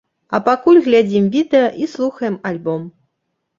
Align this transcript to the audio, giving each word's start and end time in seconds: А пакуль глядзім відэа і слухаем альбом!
А 0.37 0.37
пакуль 0.47 0.79
глядзім 0.87 1.27
відэа 1.37 1.69
і 1.85 1.91
слухаем 1.93 2.41
альбом! 2.53 2.91